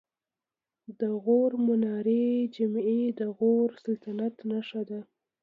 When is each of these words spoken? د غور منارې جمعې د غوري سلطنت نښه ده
د 0.99 1.01
غور 1.23 1.51
منارې 1.65 2.25
جمعې 2.55 3.01
د 3.19 3.21
غوري 3.37 3.77
سلطنت 3.83 4.35
نښه 4.49 4.81
ده 4.89 4.99